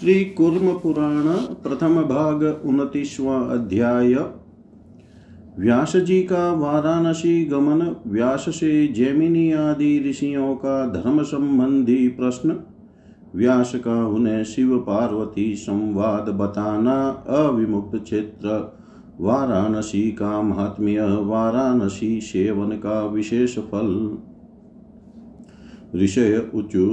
[0.00, 1.26] श्री कुर्म पुराण
[1.62, 4.14] प्रथम भाग उनतीसवां अध्याय।
[5.58, 12.56] व्यास जी का वाराणसी गमन व्यास से जैमिनी आदि ऋषियों का धर्म संबंधी प्रश्न।
[13.34, 18.76] व्यास का उन्हें शिव पार्वती संवाद बताना अविमुक्त क्षेत्र।
[19.20, 24.18] वाराणसी का महात्म्य, वाराणसी सेवन का विशेष फल।
[25.94, 26.86] ऋषय ऊचु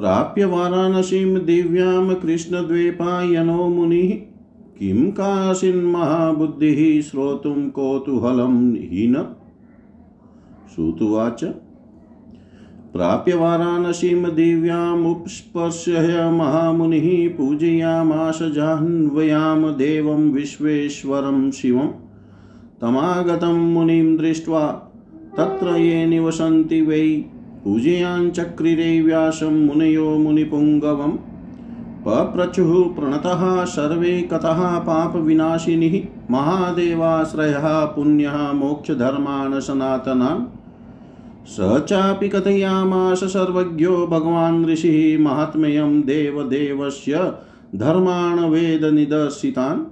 [0.00, 4.10] प्राप्य वाराणसीं दिव्यां कृष्णद्वैपायनो मुनिः
[4.78, 9.14] किं काशीन्महाबुद्धिः श्रोतुं कौतूहलं हीन?
[10.74, 11.44] श्रुतुवाच
[12.92, 15.92] प्राप्य वाराणसीं दिव्यामुपस्पर्श्य
[16.30, 21.86] महामुनिः पूजयामाश जाह्नव्यां देवं विश्वेश्वरं शिवं।
[22.80, 24.66] तमागतं मुनिं दृष्ट्वा
[25.36, 27.24] तत्र ये निवसन्ति वै
[27.64, 31.18] पूजयाञ्चक्रिरे व्यासं मुनयो मुनिपुङ्गवम्।
[32.06, 40.46] पप्रचुः प्रणतः सर्वे कतः पापविनाशिनिः। महादेवाश्रयः पुण्यः मोक्षधर्मान् सनातनान्।
[41.46, 47.32] स चापि कथयामास सर्वज्ञो भगवान् ऋषिः महात्म्यं देवदेवस्य
[47.76, 49.84] धर्मान् वेदनिदर्शितान्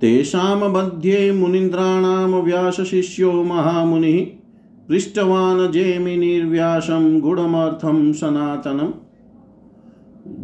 [0.00, 4.43] तेषां मध्ये मुनीन्द्राणां व्यासशिष्यो महामुनिः।
[4.88, 8.92] पृष्टवान् जैमिनिर्व्यासं गुणमर्थं सनातनम्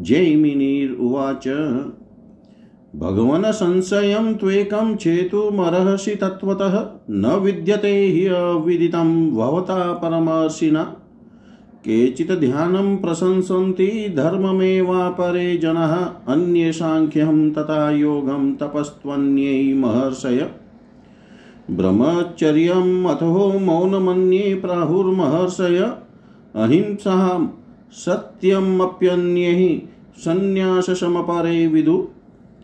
[0.03, 1.49] जैमिनिरुवाच
[2.97, 10.83] भगवन् संशयं त्वेकं चेतुमर्हसि तत्त्वतः, न विद्यते हि अविदितं भवता परमर्षिणा
[11.85, 15.93] केचित् ध्यानं प्रशंसन्ति धर्ममेवापरे जनः,
[16.35, 20.60] अन्ये साङ्ख्यं तथा योगं तपस्त्वन्यै महर्षय।
[21.71, 25.79] ब्रह्मचर्यम् अथो मौनमन्ये प्राहुर्महर्षय।
[26.55, 27.49] अहिंसां
[27.93, 29.83] सत्यमप्यन्ये
[30.17, 32.09] सन्न्याससमपरे विदु।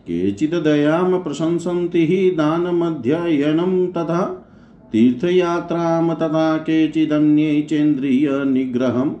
[0.01, 4.43] केचित् दयां प्रशंसन्ति हि दानमध्ययनं तथा।
[4.91, 9.11] तीर्थयात्रां तथा केचिदन्ये चेन्द्रियनिग्रहम्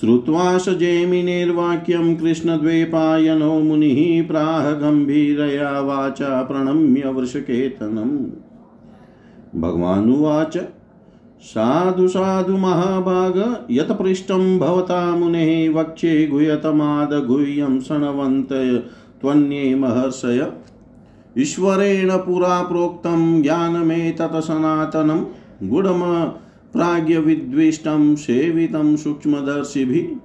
[0.00, 8.26] श्रुत्वा स जैमिनेर्वाक्यं कृष्णद्वैपायनो मुनिः प्राह गम्भीरया वाचा प्रणम्य वृषकेतनम्।
[9.60, 10.58] भगवानुवाच,
[11.40, 18.52] साधु साधु महाभाग यत्पृष्टं भवता मुनेः वक्ष्ये गुह्यतमादगुह्यं शृण्वन्त
[19.20, 20.52] त्वन्ये महर्षय।
[21.38, 25.24] ईश्वरेण पुरा प्रोक्तं ज्ञानमेतत् सनातनं
[25.68, 26.24] गुडम
[26.72, 30.16] प्राज्ञविद्विष्टं सेवितं सूक्ष्मदर्शिभिः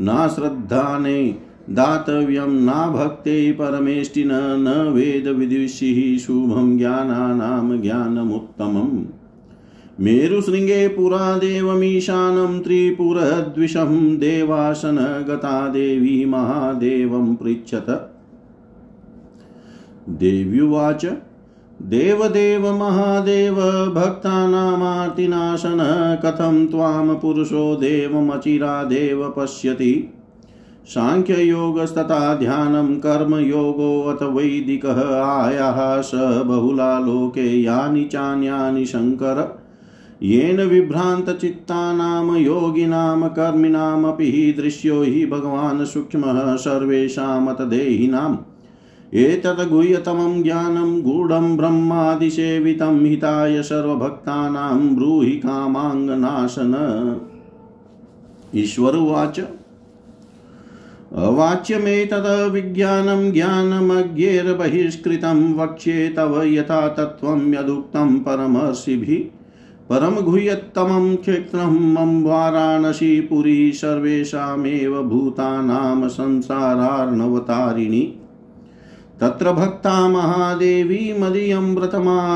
[0.00, 1.38] न श्रद्धाने
[1.70, 9.04] दातव्यं न भक्ते परमेष्टिन न वेदविद्विषिः शुभं ज्ञानानां ज्ञानमुत्तमम्।
[10.00, 18.12] मेरुशृङ्गे पुरा देवमीशानं त्रिपुरद्विषं देवासनगता देवी महादेवं पृच्छत।
[20.08, 21.06] देव्युवाच।
[21.82, 23.54] देवदेव महादेव
[23.94, 25.78] भक्तानामार्तिनाशन
[26.22, 30.12] कथं त्वां पुरुषो देवमचिरादेव पश्यति।
[30.86, 36.10] साङ्ख्ययोगस्तथा ध्यानं कर्मयोगोऽथ वैदिकः, आयाः स
[36.46, 39.62] बहुला लोके यानि चान्यानि शङ्कर।
[40.22, 48.55] येन विभ्रान्तचित्तानां योगिनां कर्मिणामपि दृश्यो हि भगवान् सूक्ष्मः सर्वेषामतदेहिनाम् एतत्
[49.64, 56.74] गुह्यतमं ज्ञानं गूढं ब्रह्मादिसेवितं हिताय सर्वभक्तानां ब्रूहि कामाङ्गनाशन।
[58.56, 59.40] ईश्वरुवाच
[61.12, 69.36] अवाच्यमेतद्विज्ञानं ज्ञानमज्ञेर्बहिष्कृतं वक्ष्ये तव यथा तत्त्वं यदुक्तं परमर्षिभिः।
[69.88, 78.20] परं गुह्यत्तमं क्षेत्रं मम वाराणसीपुरी सर्वेषामेव भूतानां संसारार्णवतारिणी।
[79.20, 81.74] तत्र भक्ता महादेवी मदीयं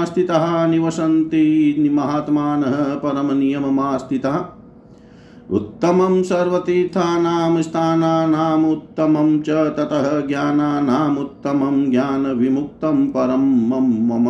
[0.04, 4.44] स्थितः निवसन्ति महात्मानः परमनियममास्थितः।
[5.50, 14.28] उत्तमं सर्वतीर्थानां स्थानानाम् उत्तमं च ततः ज्ञानानामुत्तमं ज्ञानविमुक्तं परं मम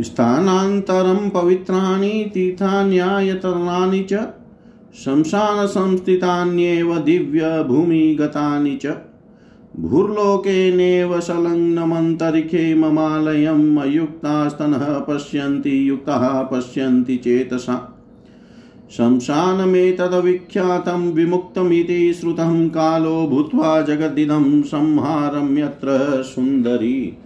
[0.00, 4.26] स्थानान्तरं पवित्राणि तीर्थान्यायतनानि च
[4.94, 8.86] शंसानसंस्थितान्येव दिव्यभूमिगतानि च।
[9.78, 18.04] भूर्लोकेनेव संलग्नमन्तरिक्षे ममालयम् अयुक्तास्तनः पश्यन्ति, युक्तः पश्यन्ति चेतसा।
[18.90, 27.16] शंशानमेतद्विख्यातं विमुक्तमिति श्रुतं कालो भूत्वा जगदिदं संहारम्यत्र सुन्दरी।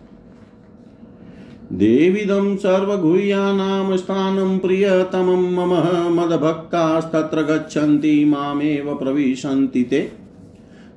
[1.73, 10.22] देविदं सर्वगुह्यानां स्थानं प्रियतमं मम मदभक्तास्तत्र गच्छन्ति, मामेव प्रविशन्ति ते।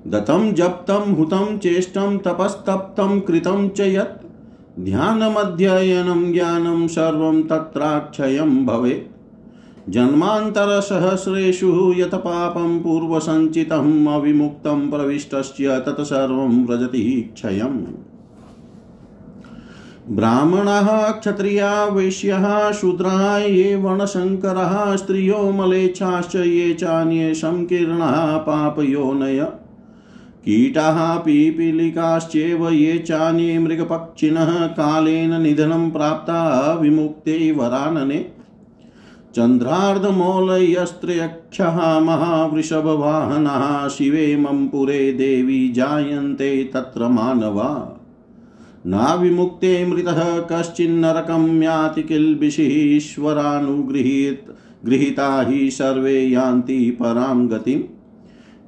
[0.07, 4.25] दतं जप्तं हुतं चेष्टं तपस्तप्तं कृतं च यत्
[4.79, 9.15] ध्यानमध्ययनं ज्ञानं तत्राक्षयं भवेत्।
[9.91, 17.85] जन्मान्तरसहस्रेषु यत् पापं पूर्वसञ्चितम् अविमुक्तं प्रविष्टस्य तत्सर्वं व्रजति क्षयम्।
[20.09, 29.47] ब्राह्मणाः, क्षत्रिया, वैश्यः, शूद्राः, ये वर्णशङ्करः स्त्रियो, मलेच्छाश्च ये चान्ये संकीर्णाः पापयोनय
[30.45, 38.25] कीटाः पीपीलिकाश्चैव ये चान्ये मृगपक्षिणः कालेन निधनं प्राप्ता विमुक्ते वरानने।
[39.35, 47.99] चन्द्रार्धमौलयस्त्र्यक्षः महावृषभवाहनः शिवे मम्पुरे देवी जायन्ते तत्र मानवा।
[48.85, 54.55] नाविमुक्ते मृतः कश्चिन्नरकं याति किल्बिषीश्वरानुगृहीत
[54.85, 57.94] गृहीता हि सर्वे यान्ति परां गतिम्।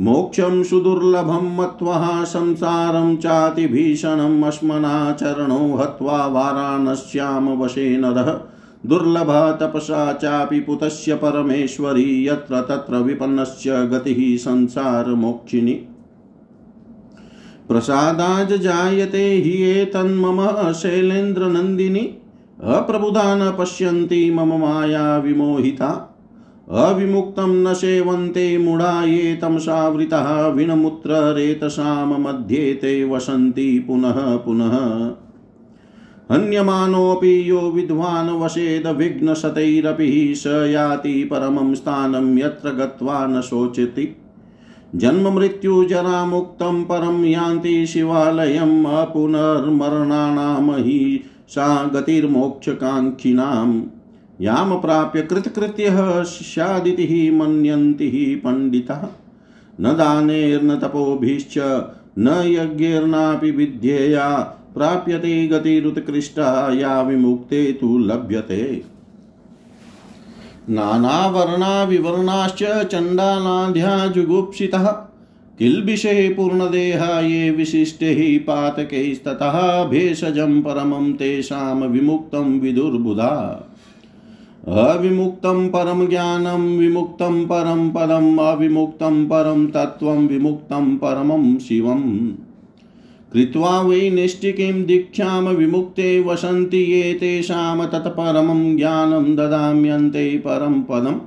[0.01, 8.39] मोक्षं सुदुर्लभं मत्वः संसारं चातिभीषणम् अश्मनाचरणो हत्वा वाराणस्यां वशे नरः।
[8.85, 15.73] दुर्लभ तपसा चापि पुतस्य परमेश्वरी, यत्र तत्र विपन्नस्य गतिः संसारमोक्षिणी।
[17.67, 22.17] प्रसादाज जायते हि एतन्मम शैलेन्द्रनन्दिनी
[22.63, 26.16] अप्रबुधा न पश्यन्ति मम माया विमोहिता।
[26.71, 34.75] अविमुक्तं न सेवन्ते मूढा ये तमसावृतः विनमुत्ररेतसां मध्ये ते वसन्ति पुनः पुनः।
[36.35, 44.15] हन्यमानोऽपि यो विद्वान् वशेदविघ्नशतैरपि स याति परमं स्थानं यत्र गत्वा न शोचति।
[44.95, 53.83] जन्ममृत्युजरामुक्तं परं यान्ति शिवालयम् अपुनर्मरणानां हि सा गतिर्मोक्षकाङ्क्षिणाम्।
[54.41, 59.07] यां प्राप्य कृतकृत्यः स्यादिति मन्यन्ति पण्डितः।
[59.81, 61.57] न दानेर्न तपोभिश्च,
[62.19, 64.37] न यज्ञैर्नापि विद्येया
[64.73, 68.83] प्राप्यते गतिरुत्कृष्टा, या विमुक्ते तु लभ्यते।
[70.69, 74.85] नानावर्णाविवर्णाश्च चण्डालाढ्या जुगुप्सितः
[75.59, 83.66] किल्बिषे पूर्णदेहा ये विशिष्टे पातकैस्ततः भेषजं परमं तेषां विमुक्तं विदुर्बुधा।
[84.67, 92.29] अविमुक्तं परं ज्ञानं, विमुक्तं परं पदम् अविमुक्तं परं तत्त्वं, विमुक्तं परमं शिवम्।
[93.33, 101.19] कृत्वा वै नैष्टिकीं दीक्षां विमुक्ते वसन्ति ये तेषां तत्परमं ज्ञानं ददाम्यन्ते परं पदम्।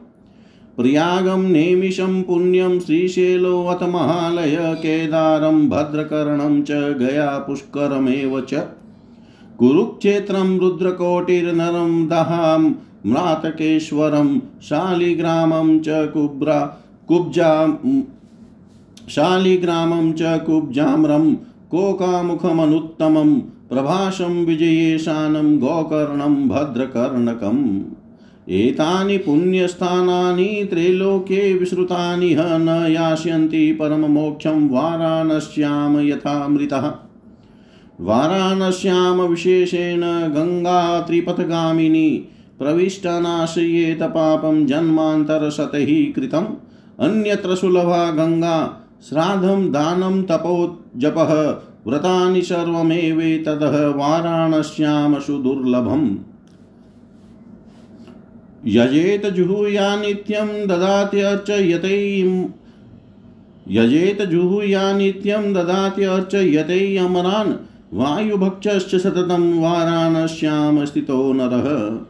[0.76, 8.54] प्रयागं नेमिषं पुण्यं श्रीशैलोऽथ महालय, केदारं भद्रकर्णं च गया पुष्करमेव च।
[9.58, 12.72] कुरुक्षेत्रं रुद्रकोटिर्नरं दहां
[13.06, 17.79] म्रातकेश्वरं शालिग्रामं च कुब्रा, कुब्जा
[19.08, 21.35] शालिग्रामं च कुब्जाम्रं,
[21.70, 27.81] कोकामुखमनुत्तमं प्रभासं विजयेशानं, गोकर्णं भद्रकर्णकम्
[28.49, 36.93] एतानि पुण्यस्थानानि त्रैलोक्ये विश्रुतानि ह, न यास्यन्ति परममोक्षं वाराणस्यां यथामृतः।
[38.00, 41.01] वाराणस्यां विशेषेण गङ्गा
[42.60, 46.46] त्रिपथगामिनी प्रविष्टनाशयेत पापं जन्मान्तरशतैः कृतम्।
[47.00, 50.84] अन्यत्र सुलभा गङ्गा, श्राद्धं दानं तपो
[51.86, 56.17] व्रतानि सर्वमेवेतदः वाराणस्यां सुदुर्लभम्
[58.67, 62.20] यजेत जुहुया नित्यं ददात्यर्चयतै
[63.69, 67.52] यजेत जुहुया नित्यं ददात्यर्चयतै अमरान्।
[67.94, 70.86] वायुभक्षश्च सततं वाराणस्यां
[71.32, 72.09] नरः।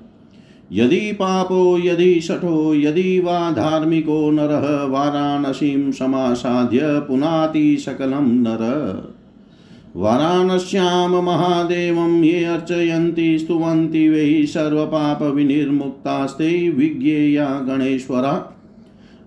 [0.73, 9.03] यदि पापो, यदि शठो, यदि वा धार्मिको नरः, वाराणसीं समासाद्य पुनाति सकलं नर।
[9.97, 18.53] वाराणस्यां महादेवं ये अर्चयन्ति, स्तुवन्ति वै सर्वपापविनिर्मुक्तास्ते विज्ञेया गणेश्वरा।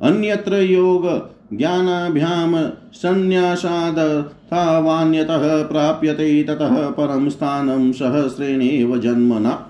[0.02, 9.70] अन्यत्र योग ज्ञानाभ्यां सन्न्यासादथावान्यतः प्राप्यते ततः परं स्थानं सहस्रेणेव जन्मना।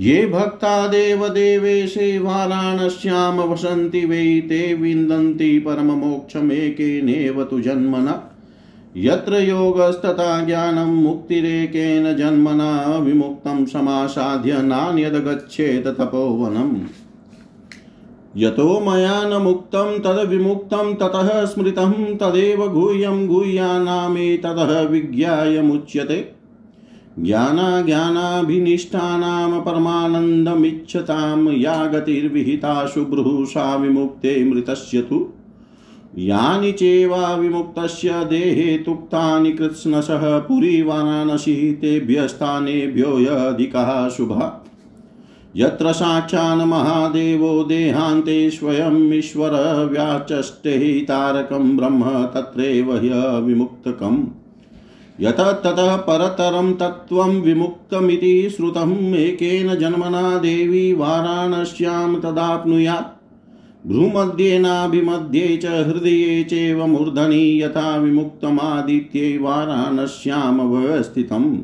[0.00, 8.34] ये भक्ता देवदेवेशे वाराणस्यां वसन्ति वै ते विन्दन्ति परममोक्षमेकेनेव तु जन्मना।
[8.96, 16.76] यत्र योगस्तथा ज्ञानं मुक्तिरेकेन जन्मना, विमुक्तं समासाद्य नान्यद् गच्छेत तपोवनम्।
[18.36, 26.37] यतो मया न मुक्तं तद्विमुक्तं ततः स्मृतं तदेव गुह्यं गुह्यानामेततः विज्ञायमुच्यते
[27.22, 35.28] ज्ञानाज्ञानाभिनिष्ठानां परमानन्दमिच्छतां या गतिर्विहिता शुभ्रुः विमुक्ते मृतस्य तु।
[36.18, 44.50] यानि चेवा विमुक्तस्य देहे तुक्तानि कृत्स्नशः पुरी वाराणसी तेभ्यस्थानेभ्यो यधिकः शुभः।
[45.56, 54.47] यत्र साक्षान् महादेवो देहान्ते स्वयमीश्वर व्याचष्टे तारकं ब्रह्म तत्रैव ह्यविमुक्तकम्
[55.20, 63.18] यतः ततः परतरं तत्त्वं विमुक्तमिति श्रुतम् एकेन जन्मना देवी वाराणस्यां तदाप्नुयात्।
[63.86, 71.58] भ्रूमध्येनाभिमध्ये च हृदये चैव मूर्धनि यथा विमुक्तमादित्ये वाराणस्यां व्यवस्थितम्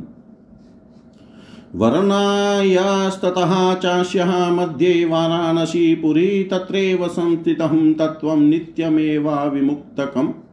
[1.75, 10.44] वर्णायास्ततः चास्यः मध्ये वाराणसी पुरी तत्रैव संस्थितं तत्त्वं नित्यमेवाविमुक्तकम्।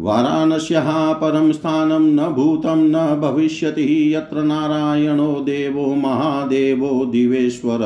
[0.00, 7.78] वाराणस्यः परं स्थानं न भूतं, न भविष्यति यत्र नारायणो देवो महादेवो दिवेश्वर।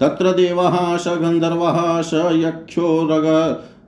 [0.00, 3.24] तत्र देवः, स गन्धर्वः, स यक्षोरग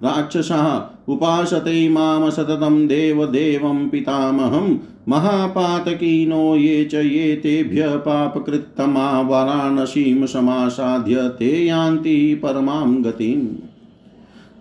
[0.04, 11.66] राक्षसः उपासते माँ सततं देवदेवं पितामहं। महापातकीनो ये च ये तेभ्य पापकृत्तमा वाराणसीं समासाद्य ते
[11.66, 13.69] यान्ति परमां गतिम्।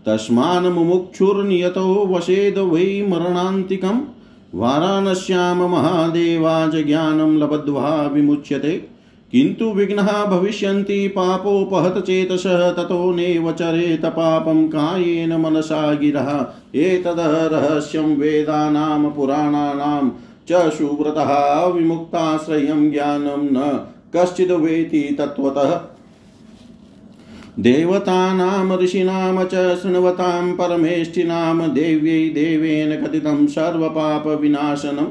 [0.10, 4.02] तस्मान् मुमुक्षुर्नियतो वशेद वै मरणान्तिकम्
[4.56, 8.72] वाराणस्यां महादेवाज ज्ञानं लब्ध्वा विमुच्यते।
[9.32, 20.10] किन्तु विघ्नः भविष्यन्ति पापोपहतचेतसः ततो नैव चरेत पापं कायेन मनसा गिरः। एतदः रहस्यं वेदानां पुराणानां
[20.48, 25.99] च सुव्रतः विमुक्ताश्रयं ज्ञानं न। कश्चिद् वेति तत्त्वतः
[27.60, 35.08] देवतानां ऋषीणां च शृण्वतां परमेष्ठिनां देव्यै देवेन कथितं सर्वपापविनाशनम्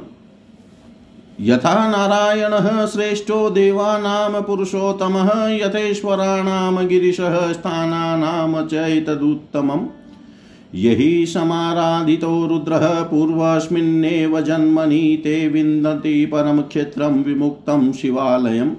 [1.40, 9.87] यथा नारायणः श्रेष्ठो देवानां पुरुषोत्तमः, यथेश्वराणां गिरिशः स्थानानां चैतदुत्तमम्
[10.75, 18.71] यहि समाराधितो रुद्रः, पूर्वस्मिन्नेव जन्मनि ते विन्दति परमक्षेत्रं विमुक्तं शिवालयम्।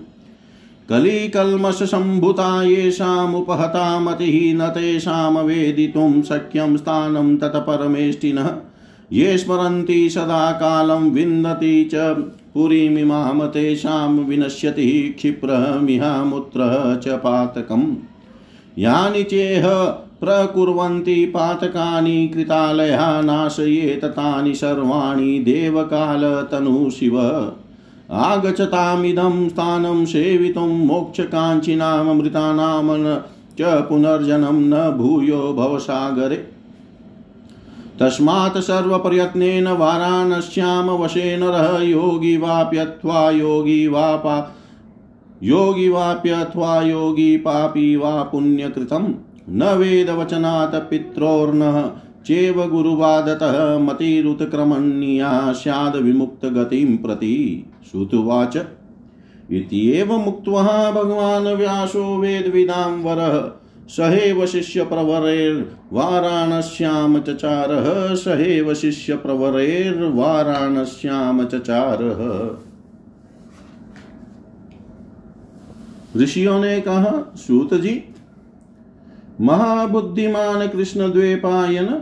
[0.90, 8.50] कलिकल्मषसम्भुता येषामुपहता मतिः न तेषां वेदितुं शक्यं स्थानं तत्परमेष्टिनः
[9.12, 11.96] ये स्मरन्ति सदा कालं विन्दति च
[12.54, 17.96] पुरीमिमां तेषां विनश्यति क्षिप्रमिहामुत्रः च पातकम्।
[18.78, 19.68] यानि चेह
[20.22, 27.20] प्रकुर्वन्ति पातकानि कृतालया नाशयेत तानि सर्वाणि देवकालतनु शिव
[28.12, 33.20] आगच्छतामिदं स्थानं सेवितुं मोक्षकाञ्चिनामृतानां
[33.60, 36.48] च पुनर्जनं न भूयो भवसागरे।
[38.00, 44.56] तस्मात् सर्वप्रयत्नेन वाराणस्यां वशे नरः योगी वाप्यथवा योगी वा पा
[45.44, 49.14] योगी वाप्यथवा योगी पापी वा पुण्यकृतं।
[49.50, 51.92] न वेदवचनात् पित्रोर्नः
[52.26, 58.58] चेव गुरुवादतः मतिरुत्क्रमणीया स्याद् विमुक्तगतिं प्रति। श्रुतुवाच।
[59.52, 63.52] इत्येवमुक्त्वा भगवान् व्यासो वेदविदां वरः।
[63.88, 72.58] सहेव शिष्यप्रवरेर्वाराणस्यां चचारः सहेव शिष्यप्रवरेर्वाराणस्यां चचारः
[76.18, 78.04] ऋषियों ने कहा सूत जी
[79.42, 82.02] महाबुद्धिमान कृष्ण द्वेपायन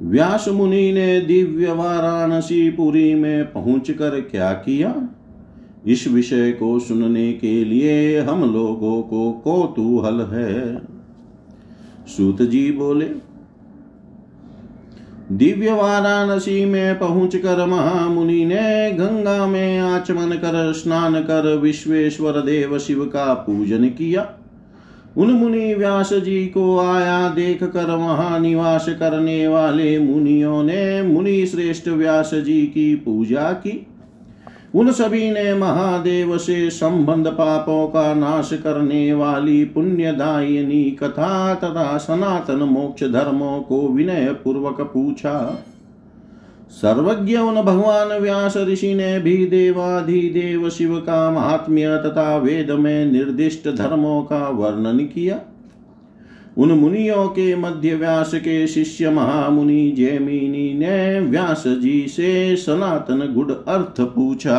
[0.00, 5.08] व्यास मुनि ने दिव्य वाराणसी पुरी में पहुंचकर क्या किया?
[5.86, 10.78] इस विषय को सुनने के लिए हम लोगों को कौतूहल है।
[12.06, 13.08] सूत जी बोले,
[15.32, 23.04] दिव्य वाराणसी में पहुंचकर महामुनि ने गंगा में आचमन कर स्नान कर विश्वेश्वर देव शिव
[23.04, 24.32] का पूजन किया।
[25.16, 31.46] उन मुनि व्यास जी को आया देख कर वहाँ निवास करने वाले मुनियों ने मुनि
[31.46, 33.86] श्रेष्ठ व्यास जी की पूजा की।
[34.74, 42.62] उन सभी ने महादेव से संबंध पापों का नाश करने वाली पुण्यदायिनी कथा तथा सनातन
[42.62, 45.64] मोक्ष धर्मों को विनय पूर्वक पूछा।
[46.70, 53.68] सर्वज्ञ उन भगवान व्यास ऋषि ने भी देवाधिदेव शिव का महात्म्य तथा वेद में निर्दिष्ट
[53.68, 55.40] धर्मों का वर्णन किया
[56.58, 63.50] उन मुनियों के मध्य व्यास के शिष्य महामुनि जैमिनी ने व्यास जी से सनातन गुड
[63.50, 64.58] अर्थ पूछा।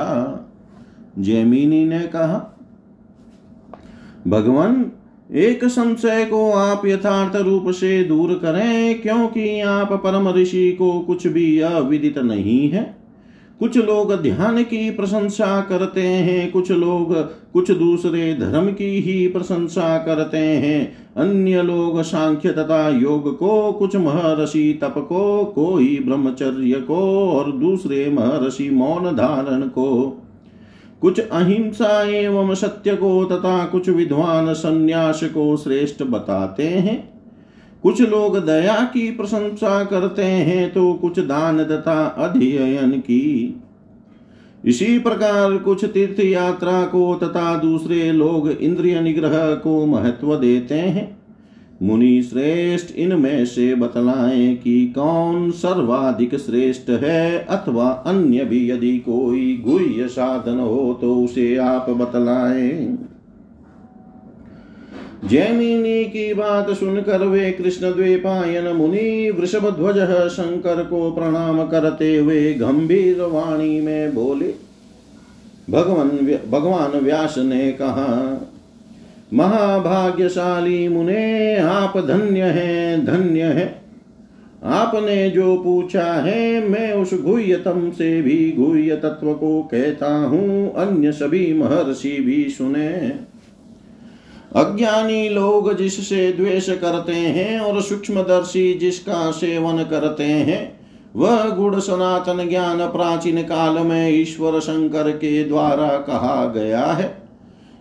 [1.19, 2.37] जैमिनी ने कहा,
[4.27, 4.91] भगवान
[5.35, 11.27] एक संशय को आप यथार्थ रूप से दूर करें, क्योंकि आप परम ऋषि को कुछ
[11.27, 12.97] भी अविदित नहीं है।
[13.59, 17.13] कुछ लोग ध्यान की प्रशंसा करते हैं, कुछ लोग
[17.53, 23.95] कुछ दूसरे धर्म की ही प्रशंसा करते हैं। अन्य लोग सांख्य तथा योग को, कुछ
[23.95, 30.17] महर्षि तप को, कोई ब्रह्मचर्य को, और दूसरे महर्षि मौन धारण को।
[31.01, 37.13] कुछ अहिंसा एवं सत्य को तथा कुछ विद्वान संन्यास को श्रेष्ठ बताते हैं।
[37.83, 43.61] कुछ लोग दया की प्रशंसा करते हैं तो कुछ दान तथा अध्ययन की।
[44.65, 51.16] इसी प्रकार कुछ तीर्थ यात्रा को तथा दूसरे लोग इंद्रिय निग्रह को महत्व देते हैं।
[51.81, 59.55] मुनि श्रेष्ठ इनमें से बतलाएँ कि कौन सर्वाधिक श्रेष्ठ है अथवा अन्य भी यदि कोई
[59.65, 62.97] गुह्य साधन हो तो उसे आप बतलाएँ।
[65.25, 69.97] जैमिनी की बात सुनकर वे कृष्ण द्वेपायन मुनि वृषभ ध्वज
[70.29, 74.53] शंकर को प्रणाम करते हुए गंभीर वाणी में बोले,
[75.69, 76.09] भगवान
[76.51, 78.05] भगवान व्यास ने कहा
[79.33, 83.81] महाभाग्यशाली मुने, आप धन्य हैं, धन्य है।
[84.63, 91.11] आपने जो पूछा है, मैं उस गुह्यतम से भी गुह्य तत्व को कहता हूँ, अन्य
[91.11, 92.87] सभी महर्षि भी सुने।
[94.55, 100.79] अज्ञानी लोग जिससे द्वेष करते हैं और सूक्ष्मदर्शी जिसका सेवन करते हैं,
[101.15, 107.26] वह गुण सनातन ज्ञान प्राचीन काल में ईश्वर शंकर के द्वारा कहा गया है।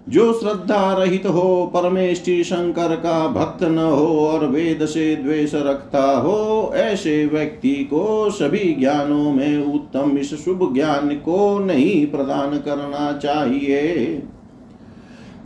[0.08, 6.18] जो श्रद्धा रहित हो परमेष्टि शंकर का भक्त न हो और वेद से द्वेष रखता
[6.18, 13.12] हो, ऐसे व्यक्ति को सभी ज्ञानों में उत्तम इस शुभ ज्ञान को नहीं प्रदान करना
[13.12, 13.94] चाहिए।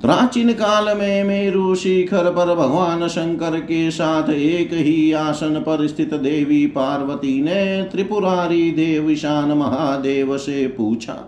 [0.02, 6.14] प्राचीन काल में मेरु शिखर पर भगवान शंकर के साथ एक ही आसन पर स्थित
[6.14, 11.19] देवी पार्वती ने त्रिपुरारी देविशान महादेव से पूछा।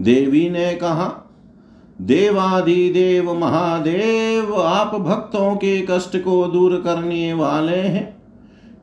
[0.00, 1.20] देवी ने कहा
[2.00, 8.16] देवाधिदेव महादेव, आप भक्तों के कष्ट को दूर करने वाले हैं।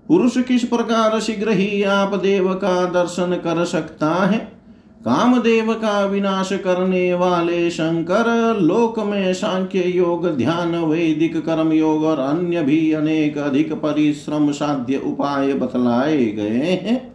[0.08, 4.38] पुरुष किस प्रकार शीघ्र ही आप देव का दर्शन कर सकता है?
[5.02, 12.20] कामदेव का विनाश करने वाले शंकर, लोक में सांख्य योग, ध्यान, वैदिक कर्म योग और
[12.20, 17.11] अन्य भी अनेक अधिक परिश्रम साध्य उपाय बतलाए गए हैं।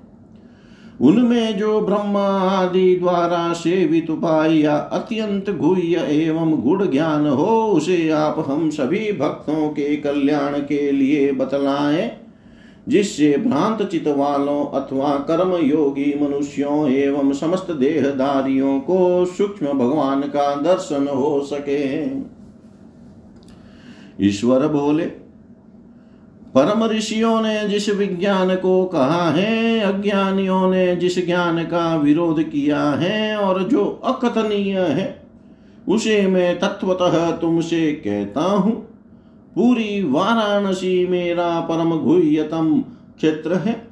[1.00, 8.44] उनमें जो ब्रह्मा आदि द्वारा सेवित उपाय अत्यंत गुह्य एवं गुण ज्ञान हो, उसे आप
[8.48, 12.11] हम सभी भक्तों के कल्याण के लिए बतलाएँ,
[12.88, 20.54] जिससे भ्रांत चित वालों अथवा कर्म योगी मनुष्यों एवं समस्त देहदारियों को सूक्ष्म भगवान का
[20.54, 22.04] दर्शन हो सके।
[24.26, 25.04] ईश्वर बोले
[26.58, 32.90] परम ऋषियों ने जिस विज्ञान को कहा है, अज्ञानियों ने जिस ज्ञान का विरोध किया
[32.90, 35.22] है और जो अकथनीय है,
[35.88, 38.72] उसे मैं तत्वतः तुमसे कहता हूँ।
[39.54, 42.80] पूरी वाराणसी मेरा परम गुह्यतम
[43.16, 43.88] क्षेत्र है।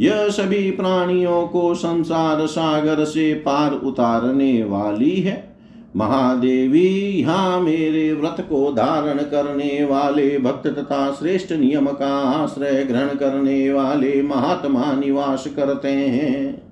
[0.00, 5.49] यह सभी प्राणियों को संसार सागर से पार उतारने वाली है।
[5.96, 6.88] महादेवी,
[7.20, 13.72] यहाँ मेरे व्रत को धारण करने वाले भक्त तथा श्रेष्ठ नियम का आश्रय ग्रहण करने
[13.72, 16.62] वाले महात्मा निवास करते हैं।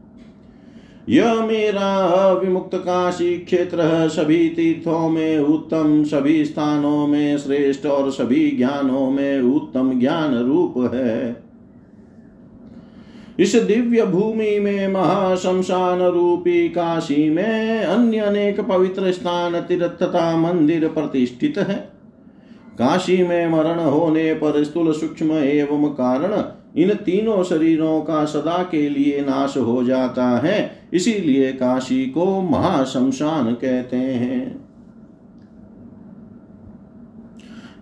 [1.09, 8.51] यह मेरा विमुक्त काशी क्षेत्र सभी तीर्थों में, उत्तम सभी स्थानों में, श्रेष्ठ और सभी
[8.51, 11.48] ज्ञानों में उत्तम ज्ञान रूप है।
[13.39, 20.89] इस दिव्य भूमि में महाशमशान रूपी काशी में अन्य अनेक पवित्र स्थान तीर्थ तथा मंदिर
[20.89, 21.75] प्रतिष्ठित है।
[22.79, 26.43] काशी में मरण होने पर स्थूल सूक्ष्म एवं कारण
[26.77, 33.53] इन तीनों शरीरों का सदा के लिए नाश हो जाता है। इसीलिए काशी को महाशमशान
[33.53, 34.68] कहते हैं।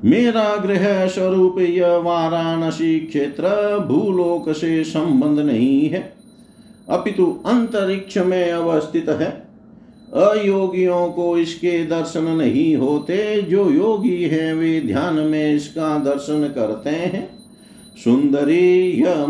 [0.07, 3.43] मेरा गृह स्वरूप यह वाराणसी क्षेत्र
[3.89, 6.13] भूलोक से संबंध नहीं है।
[6.91, 9.47] अपितु अंतरिक्ष में अवस्थित है।
[10.15, 16.91] अयोगियों को इसके दर्शन नहीं होते। जो योगी हैं, वे ध्यान में इसका दर्शन करते
[16.91, 17.39] हैं।
[18.05, 19.27] सुंदरी यह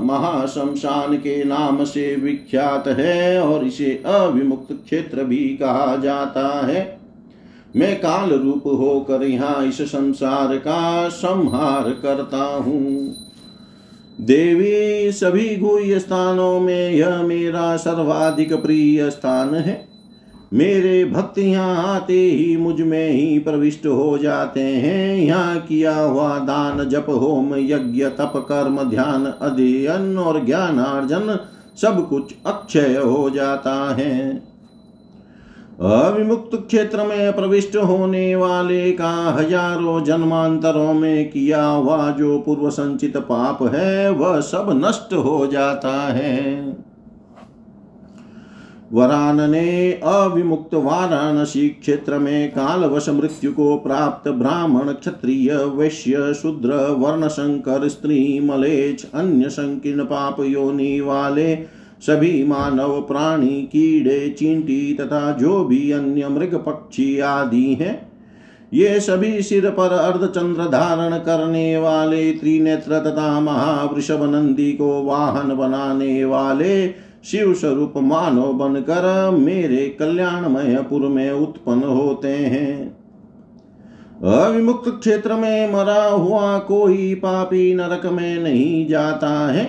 [0.00, 6.97] महाशमशान के नाम से विख्यात है और इसे अविमुक्त क्षेत्र भी कहा जाता है।
[7.76, 13.14] मैं काल रूप होकर यहाँ इस संसार का संहार करता हूँ।
[14.20, 19.88] देवी, सभी गुह्य स्थानों में यह मेरा सर्वाधिक प्रिय स्थान है।
[20.54, 26.88] मेरे भक्त यहाँ आते ही मुझमें ही प्रविष्ट हो जाते हैं। यहाँ किया हुआ दान,
[26.88, 31.38] जप, होम, यज्ञ, तप, कर्म, ध्यान, अध्ययन और ज्ञानार्जन
[31.82, 34.42] सब कुछ अक्षय हो जाता है।
[35.78, 43.16] अविमुक्त क्षेत्र में प्रविष्ट होने वाले का हज़ारों जन्मांतरों में किया हुआ जो पूर्व संचित
[43.16, 46.76] पाप है, वह सब नष्ट हो जाता है।
[48.92, 57.28] वरान ने अविमुक्त वाराणसी क्षेत्र में कालवश मृत्यु को प्राप्त ब्राह्मण क्षत्रिय, वैश्य, शूद्र वर्ण
[57.28, 65.64] शंकर स्त्री मलेच अन्य संकीर्ण पाप योनि वाले सभी मानव प्राणी, कीड़े, चींटी तथा जो
[65.64, 68.08] भी अन्य मृग पक्षी आदि हैं,
[68.72, 76.24] ये सभी सिर पर अर्धचंद्र धारण करने वाले त्रिनेत्र तथा महावृषभ नंदी को वाहन बनाने
[76.24, 76.88] वाले
[77.24, 82.98] शिव स्वरूप मानव बनकर मेरे कल्याणमय पुर में उत्पन्न होते हैं।
[84.24, 89.64] अविमुक्त क्षेत्र में मरा हुआ कोई पापी नरक में नहीं जाता है।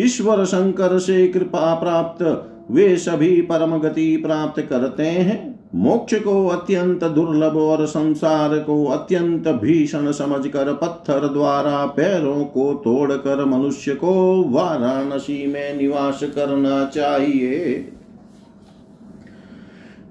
[0.00, 7.04] ईश्वर शंकर से कृपा प्राप्त वे सभी परम गति प्राप्त करते हैं। मोक्ष को अत्यंत
[7.04, 15.46] दुर्लभ और संसार को अत्यंत भीषण समझकर पत्थर द्वारा पैरों को तोड़कर मनुष्य को वाराणसी
[15.46, 17.92] में निवास करना चाहिए।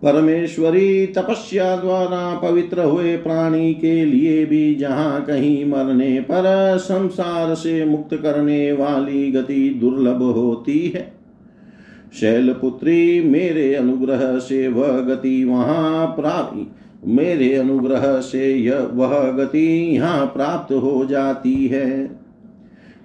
[0.03, 7.85] परमेश्वरी तपस्या द्वारा पवित्र हुए प्राणी के लिए भी जहाँ कहीं मरने पर संसार से
[7.85, 11.13] मुक्त करने वाली गति दुर्लभ होती है।
[12.19, 16.67] शैलपुत्री, मेरे अनुग्रह से वह गति वहाँ प्राप्त,
[17.07, 22.19] मेरे अनुग्रह से यह वह गति यहाँ प्राप्त हो जाती है।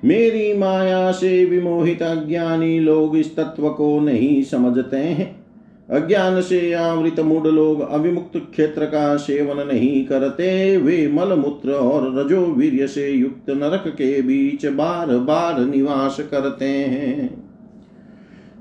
[0.04, 5.41] मेरी माया से विमोहित अज्ञानी लोग इस तत्व को नहीं समझते हैं।
[5.92, 12.18] अज्ञान से आवृत मूड लोग अभिमुक्त क्षेत्र का सेवन नहीं करते। वे मल मूत्र और
[12.18, 17.42] रजो वीर्य से युक्त नरक के बीच बार बार निवास करते हैं।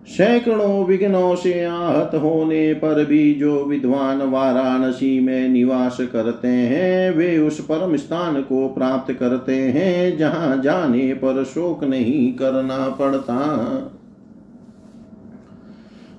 [0.07, 7.37] सैकड़ों विघ्नों से आहत होने पर भी जो विद्वान वाराणसी में निवास करते हैं, वे
[7.37, 13.37] उस परम स्थान को प्राप्त करते हैं, जहाँ जाने पर शोक नहीं करना पड़ता।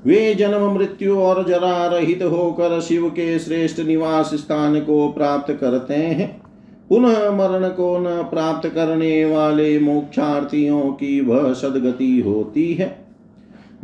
[0.06, 5.94] वे जन्म, मृत्यु और जरा रहित होकर शिव के श्रेष्ठ निवास स्थान को प्राप्त करते
[5.94, 6.42] हैं।
[6.88, 13.06] पुनः मरण को न प्राप्त करने वाले मोक्षार्थियों की वह सदगति होती है।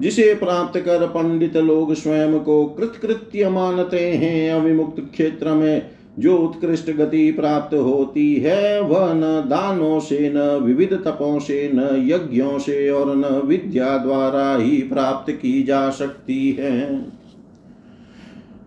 [0.00, 6.90] जिसे प्राप्त कर पंडित लोग स्वयं को कृतकृत्य मानते हैं, अविमुक्त क्षेत्र में जो उत्कृष्ट
[6.90, 12.90] गति प्राप्त होती है, वह न दानों से, न विविध तपों से, न यज्ञों से
[12.90, 17.06] और न विद्या द्वारा ही प्राप्त की जा सकती है।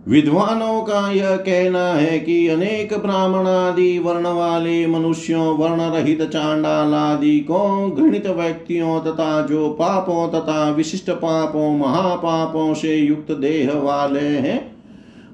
[0.07, 6.93] विद्वानों का यह कहना है कि अनेक ब्राह्मण आदि, वर्ण वाले मनुष्यों, वर्ण रहित चांडाल
[6.93, 14.19] आदि को घृणित व्यक्तियों तथा जो पापों तथा विशिष्ट पापों, महापापों से युक्त देह वाले
[14.19, 14.70] हैं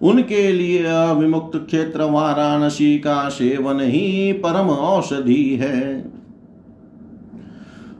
[0.01, 6.01] उनके लिए अविमुक्त क्षेत्र वाराणसी का सेवन ही परम औषधि है।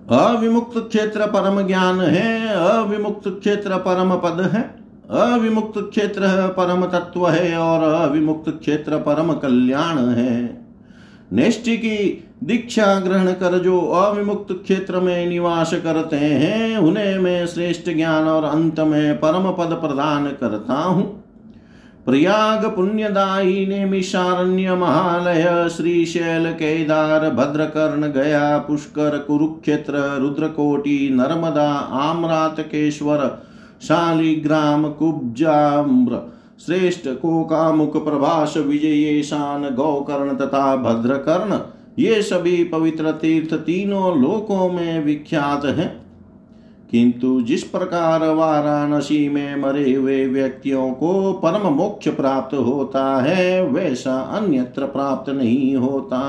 [0.09, 4.61] अविमुक्त क्षेत्र परम ज्ञान है, अविमुक्त क्षेत्र परम पद है,
[5.09, 10.65] अविमुक्त क्षेत्र परम तत्व है और अविमुक्त क्षेत्र परम कल्याण है।
[11.33, 17.89] नेष्टि की दीक्षा ग्रहण कर जो अविमुक्त क्षेत्र में निवास करते हैं, उन्हें मैं श्रेष्ठ
[17.89, 21.23] ज्ञान और अंत में परम पद प्रदान करता हूँ।
[22.07, 33.43] प्रयाग पुण्यदायी ने मिशारण्य महालय श्रीशैल केदार भद्रकर्ण गया, पुष्कर कुरुक्षेत्र, रुद्रकोटि, नर्मदा आम्रातकेश्वर
[33.81, 36.33] शालिग्राम, कुब्जाम्र,
[36.65, 41.59] श्रेष्ठ कोकामुक प्रभास विजयेशान, गौकर्ण तथा भद्रकर्ण।
[41.99, 46.06] ये सभी पवित्र तीर्थ तीनों लोकों में विख्यात हैं।
[46.91, 54.19] किंतु जिस प्रकार वाराणसी में मरे हुए व्यक्तियों को परम मोक्ष प्राप्त होता है, वैसा
[54.19, 56.21] अन्यत्र प्राप्त नहीं होता।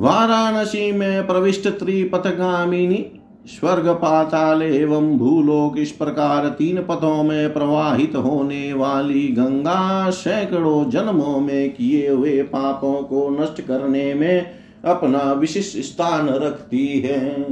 [0.00, 3.06] वाराणसी में प्रविष्ट त्रिपथगामिनी
[3.46, 11.40] स्वर्ग पाताल एवं भूलोक इस प्रकार तीन पथों में प्रवाहित होने वाली गंगा सैकड़ों जन्मों
[11.40, 14.50] में किए हुए पापों को नष्ट करने में
[14.84, 17.44] अपना विशिष्ट स्थान रखती है।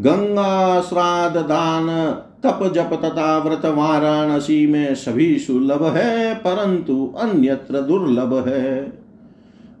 [0.00, 8.48] गंगा श्राद्ध दान, तप जप तथा व्रत वाराणसी में सभी सुलभ है, परंतु अन्यत्र दुर्लभ
[8.48, 8.92] है।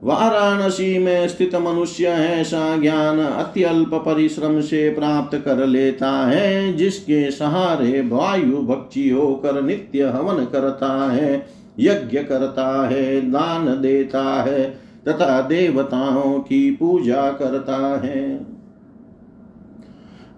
[0.04, 8.00] वाराणसी में स्थित मनुष्य ऐसा ज्ञान अत्यल्प परिश्रम से प्राप्त कर लेता है, जिसके सहारे
[8.00, 11.46] वायु भक्षी होकर नित्य हवन करता है,
[11.80, 14.64] यज्ञ करता है, दान देता है,
[15.08, 18.53] तथा देवताओं की पूजा करता है।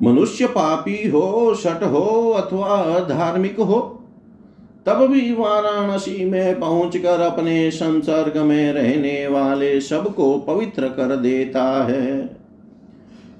[0.02, 3.92] मनुष्य पापी हो, शट हो अथवा धार्मिक हो,
[4.86, 12.36] तब भी वाराणसी में पहुंचकर अपने संसर्ग में रहने वाले सबको पवित्र कर देता है।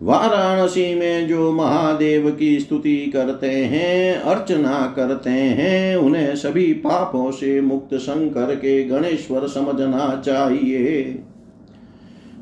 [0.02, 7.60] वाराणसी में जो महादेव की स्तुति करते हैं, अर्चना करते हैं, उन्हें सभी पापों से
[7.60, 11.22] मुक्त शंकर के गणेश्वर समझना चाहिए।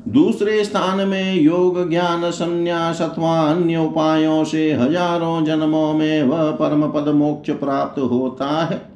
[0.07, 6.91] दूसरे स्थान में योग, ज्ञान, संन्यास अथवा अन्य उपायों से हज़ारों जन्मों में वह परम
[6.91, 8.95] पद मोक्ष प्राप्त होता है।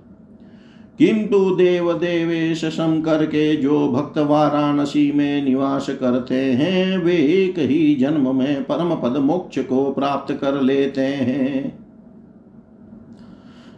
[1.00, 7.95] किंतु देव देवेश शंकर के जो भक्त वाराणसी में निवास करते हैं, वे एक ही
[7.95, 11.88] जन्म में परम पद मोक्ष को प्राप्त कर लेते हैं।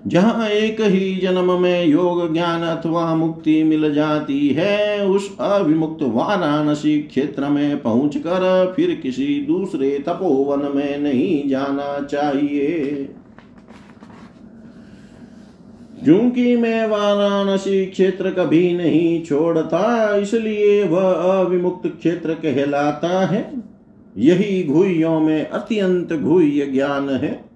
[0.08, 7.00] जहाँ एक ही जन्म में योग ज्ञान अथवा मुक्ति मिल जाती है, उस अविमुक्त वाराणसी
[7.00, 12.80] क्षेत्र में पहुंचकर फिर किसी दूसरे तपोवन में नहीं जाना चाहिए।
[16.04, 23.54] क्योंकि मैं वाराणसी क्षेत्र कभी नहीं छोड़ता, इसलिए वह अविमुक्त क्षेत्र कहलाता है।
[24.18, 27.51] यही घुइयों में अत्यंत घुह्य ज्ञान है।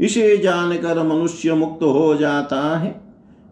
[0.00, 3.00] इसे जानकर मनुष्य मुक्त हो जाता है।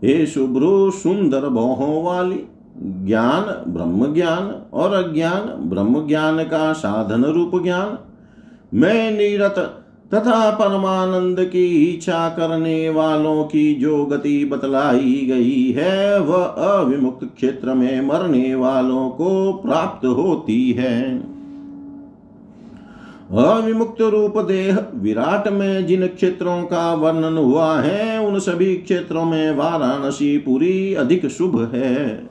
[0.05, 2.41] हे शुभ्रु सुंदर भौहों वाली,
[2.83, 7.99] ज्ञान ब्रह्म ज्ञान और अज्ञान ब्रह्म ज्ञान का साधन रूप ज्ञान,
[8.75, 9.83] मैं निरत
[10.15, 17.75] तथा परमानंद की इच्छा करने वालों की जो गति बतलाई गई है, वह अविमुक्त क्षेत्र
[17.75, 21.36] में मरने वालों को प्राप्त होती है।
[23.31, 29.55] अविमुक्त रूप देह विराट में जिन क्षेत्रों का वर्णन हुआ है, उन सभी क्षेत्रों में
[29.55, 32.29] वाराणसी पूरी अधिक शुभ है।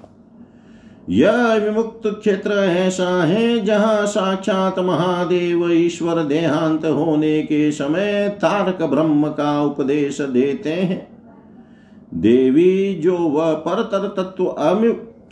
[1.09, 9.27] यह विमुक्त क्षेत्र ऐसा है, जहाँ साक्षात महादेव ईश्वर देहांत होने के समय तारक ब्रह्म
[9.27, 11.07] का उपदेश देते हैं।
[12.13, 14.45] देवी जो वह परतर तत्व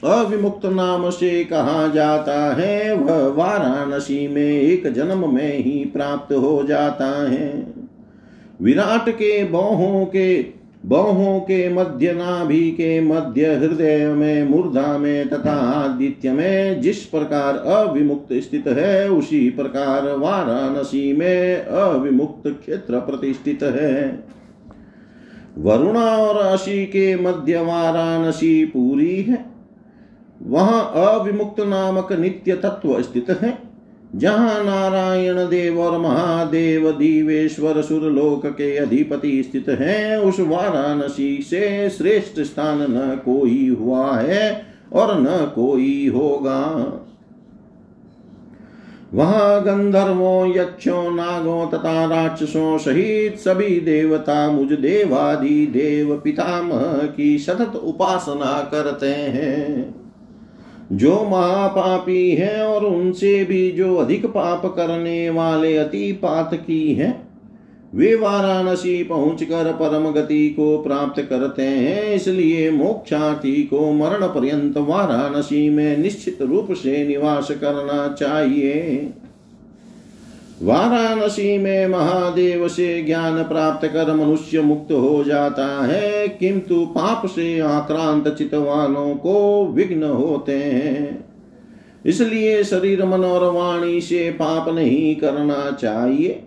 [0.06, 6.64] अविमुक्त नाम से कहा जाता है, वह वाराणसी में एक जन्म में ही प्राप्त हो
[6.64, 7.74] जाता है।
[8.62, 15.54] विराट के बौहों के, बहों के मध्य नाभि के मध्य हृदय में मूर्धा में तथा
[15.54, 24.24] आदित्य में जिस प्रकार अविमुक्त स्थित है, उसी प्रकार वाराणसी में अविमुक्त क्षेत्र प्रतिष्ठित है।
[25.58, 29.53] वरुणा और अशी के मध्य वाराणसी पूरी है।
[30.44, 33.58] वहाँ अविमुक्त नामक नित्य तत्व स्थित है,
[34.16, 42.40] जहाँ नारायण देव और महादेव दीवेश्वर सुरलोक के अधिपति स्थित हैं, उस वाराणसी से श्रेष्ठ
[42.40, 46.60] स्थान न कोई हुआ है और न कोई होगा।
[49.14, 57.76] वहाँ गंधर्वों, यक्षों, नागों तथा राक्षसों सहित सभी देवता मुझ देवादि देव पितामह की सतत
[57.76, 60.03] उपासना करते हैं।
[60.94, 67.16] जो महापापी हैं और उनसे भी जो अधिक पाप करने वाले अति पात की हैं,
[67.94, 75.70] वे वाराणसी पहुंचकर परम गति को प्राप्त करते हैं, इसलिए मोक्षार्थी को मरण पर्यंत वाराणसी
[75.70, 79.14] में निश्चित रूप से निवास करना चाहिए।
[80.62, 87.60] वाराणसी में महादेव से ज्ञान प्राप्त कर मनुष्य मुक्त हो जाता है। किंतु पाप से
[87.60, 91.26] आक्रांत चितवानों को विघ्न होते हैं।
[92.06, 96.44] इसलिए शरीर, मन और वाणी से पाप नहीं करना चाहिए।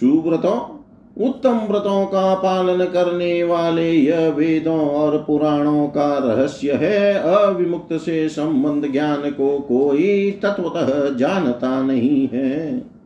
[0.00, 0.78] सुव्रतों,
[1.26, 8.28] उत्तम व्रतों का पालन करने वाले यह वेदों और पुराणों का रहस्य है। अविमुक्त से
[8.28, 12.97] संबंध ज्ञान को कोई तत्वतः जानता नहीं है।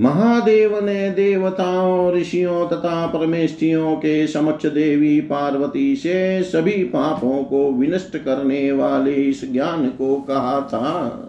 [0.00, 8.16] महादेव ने देवताओं, ऋषियों तथा परमेष्ठियों के समक्ष देवी पार्वती से सभी पापों को विनष्ट
[8.16, 11.20] करने वाले इस ज्ञान को कहा था।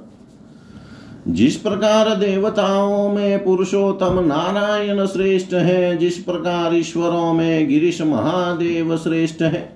[1.27, 9.41] जिस प्रकार देवताओं में पुरुषोत्तम नारायण श्रेष्ठ है, जिस प्रकार ईश्वरों में गिरीश महादेव श्रेष्ठ
[9.41, 9.75] है,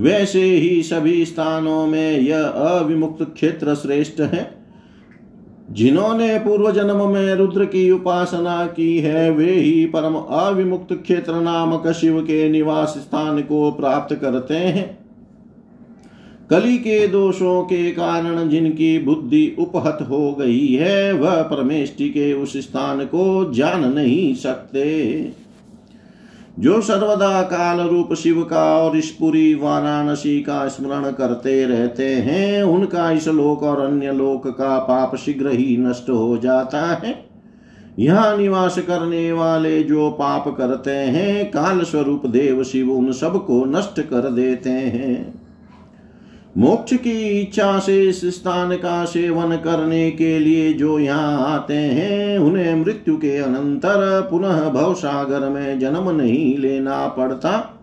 [0.00, 4.55] वैसे ही सभी स्थानों में यह अविमुक्त क्षेत्र श्रेष्ठ है।
[5.76, 11.92] जिन्होंने पूर्व जन्म में रुद्र की उपासना की है, वे ही परम अविमुक्त क्षेत्र नामक
[11.92, 14.98] शिव के निवास स्थान को प्राप्त करते हैं।
[16.50, 22.56] कली के दोषों के कारण जिनकी बुद्धि उपहत हो गई है, वह परमेष्टि के उस
[22.56, 25.45] स्थान को जान नहीं सकते।
[26.58, 32.62] जो सर्वदा काल रूप शिव का और इस पूरी वाराणसी का स्मरण करते रहते हैं,
[32.62, 37.24] उनका इस लोक और अन्य लोक का पाप शीघ्र ही नष्ट हो जाता है।
[37.98, 44.00] यहाँ निवास करने वाले जो पाप करते हैं, काल स्वरूप देव शिव उन सबको नष्ट
[44.00, 45.35] कर देते हैं।
[46.58, 52.38] मोक्ष की इच्छा से इस स्थान का सेवन करने के लिए जो यहाँ आते हैं,
[52.38, 57.80] उन्हें मृत्यु के अनंतर पुनः भव सागर में जन्म नहीं लेना पड़ता।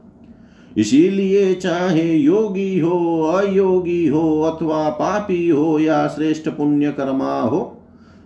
[0.78, 7.82] इसीलिए चाहे योगी हो, अयोगी हो, अथवा पापी हो या श्रेष्ठ पुण्य कर्मा हो,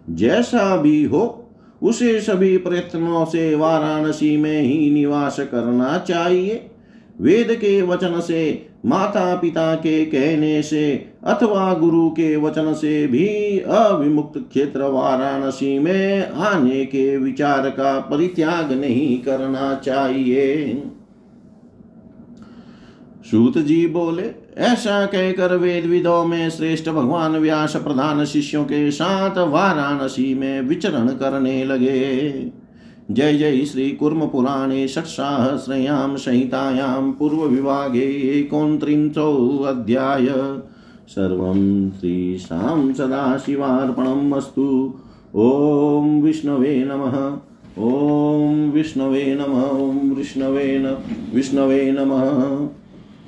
[0.09, 1.43] जैसा भी हो,
[1.83, 6.69] उसे सभी प्रयत्नों से वाराणसी में ही निवास करना चाहिए।
[7.21, 13.59] वेद के वचन से माता पिता के कहने से, अथवा गुरु के वचन से भी
[13.59, 20.83] अविमुक्त क्षेत्र वाराणसी में आने के विचार का परित्याग नहीं करना चाहिए।
[23.31, 29.37] सूत जी बोले, ऐसा कहकर वेद विदों में श्रेष्ठ भगवान व्यास प्रधान शिष्यों के साथ
[29.37, 32.31] वाराणसी में विचरण करने लगे।
[33.11, 40.25] जय जय श्री कुर्म पुराणे षट्साहस्रयां संहितायां पूर्वविभागे एकोनत्रिंशो अध्याय
[41.07, 44.93] सर्वं श्रीशां सदाशिवार्पणम् अस्तु।
[45.35, 47.37] ॐ विष्णवे नमः।
[47.83, 50.97] ॐ विष्णवे नमः। ॐ विष्णवे न,
[51.35, 52.67] विष्णवे नमः।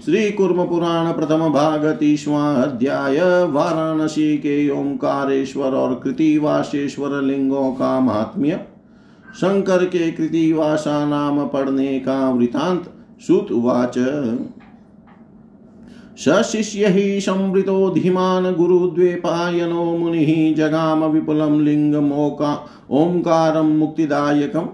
[0.06, 8.60] श्री कुर्म पुराण प्रथम भाग, तीसवा अध्याय। वाराणसी के ओंकारेश्वर और कृतिवासेश्वर लिंगों का महात्म्य।
[9.36, 12.94] शंकर के कृतिवासा नाम पढ़ने का वृतांत
[13.28, 13.94] सुत उवाच
[16.18, 24.68] सशिष्य ही संवृतो धीमान गुरुद्वेपायनो मुनिः जगाम विपुलं लिङ्गमोका ओङ्कारं मुक्तिदायकम्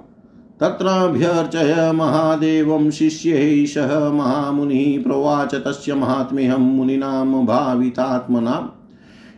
[0.60, 8.85] तत्राभ्यर्चय महादेवं शिष्यैः सह महामुनिः प्रोवाच तस्य महात्म्यहं मुनीनां भावितात्मनाम्।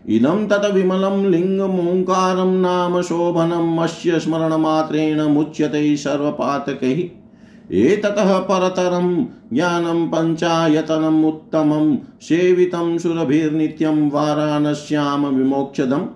[0.10, 7.28] इदं तत् विमलं लिङ्गमोङ्कारं नाम शोभनम् अस्य स्मरणमात्रेण मुच्यते सर्वपातकैः।
[7.72, 16.08] एततः परतरं ज्ञानं पञ्चायतनम् उत्तमं, सेवितं सुरभिर्नित्यं वाराणस्यां विमोक्षदम्।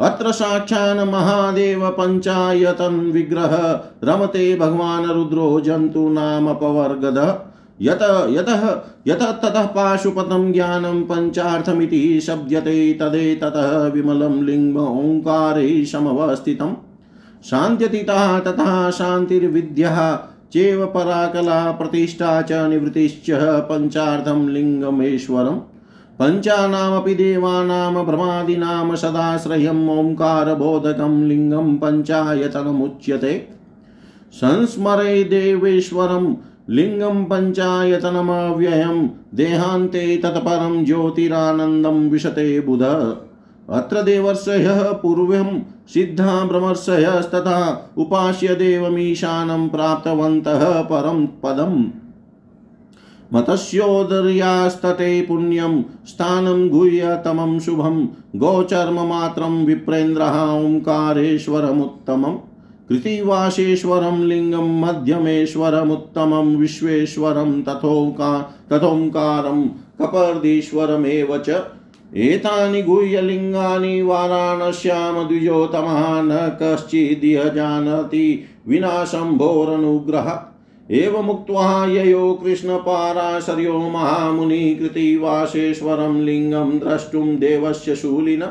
[0.00, 7.51] अत्र साक्षान् महादेव पञ्चायतन विग्रह रमते भगवान् रुद्रो जन्तु नाम पवर्गदः।
[7.82, 7.98] यत,
[8.30, 16.74] यतः, यत ततः पाशुपतं ज्ञानं पञ्चार्थमिति शब्द्यते तदेततः विमलं लिङ्ग ओङ्कारे समवस्थितम्।
[17.44, 20.16] शान्त्यतीतः तथा शान्तिर्विद्यः
[20.52, 25.60] चेव पराकला प्रतिष्ठा च निवृत्तिश्च पञ्चार्थं लिङ्गमेश्वरम्।
[26.18, 33.48] पञ्चानामपि देवानां भ्रमादीनां सदाश्रयम् ओङ्कारबोधकं लिङ्गं पञ्चायतनमुच्यते।
[34.32, 36.34] संस्मरे देवेश्वरं
[36.70, 43.16] लिङ्गं पञ्चायतनमव्ययं देहान्ते तत्परं ज्योतिरानन्दं विशते बुध।
[43.70, 51.84] अत्र देवर्षयः पूर्वं सिद्धा भ्रमर्षयस्तथा उपास्य देवमीशानं प्राप्तवन्तः परं पदम्।
[53.32, 62.51] मत्स्योदर्यास्तटे पुण्यं, स्थानं गुह्यतमं शुभं, गोचर्ममात्रं विप्रेन्द्रः ओङ्कारेश्वरमुत्तमम्
[62.92, 71.50] कृतिवासेश्वरं लिङ्गं मध्यमेश्वरमुत्तमं विश्वेश्वरं तथोका तथोङ्कारं कपर्दीश्वरमेव च।
[72.14, 80.48] एतानि गुह्यलिङ्गानि वाराणस्यां द्विजोतमः न कश्चिदिह जानाति विना शम्भोरनुग्रह
[80.90, 88.42] एवमुक्त्वा ययो कृष्णपाराशर्यो महामुनिकृतिवासेश्वरं लिङ्गं द्रष्टुं देवस्य शूलिन।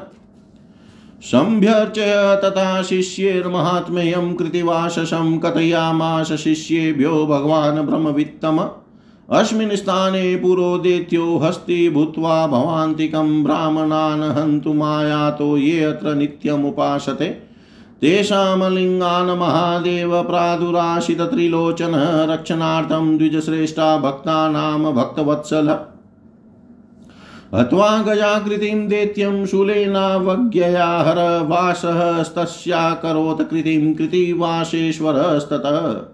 [1.21, 8.59] सम्भ्यर्चय तथा शिष्यैर्महात्म्यं कृतिवाससं कथयामास शिष्येभ्यो भगवान् ब्रह्मवित्तम।
[9.29, 17.29] अस्मिन् स्थाने पुरोदेत्यो हस्ति भूत्वा भवान्तिकं ब्राह्मणान् हन्तुमायातो ये अत्र नित्यमुपासते
[18.01, 21.95] तेषां लिङ्गान् महादेव प्रादुराशितत्रिलोचन
[22.29, 25.75] रक्षणार्थं द्विजश्रेष्ठा भक्तानां भक्तवत्सल।
[27.55, 36.07] हत्वा गजाकृतिं दैत्यं शूलेनावज्ञया हरवासस्तस्याकरोत् कृतिं कृतिवासेश्वरस्ततः।